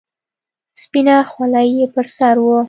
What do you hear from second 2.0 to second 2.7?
سر وه.